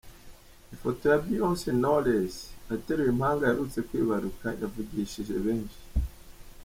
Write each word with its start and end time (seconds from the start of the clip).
Ifoto 0.73 1.01
ya 1.11 1.17
Beyoncé 1.23 1.71
Knowless 1.77 2.35
ateruye 2.73 3.09
impanga 3.13 3.43
aherutse 3.45 3.79
kwibaruka 3.87 4.47
yavugishyije 4.61 5.35
benshi. 5.45 5.79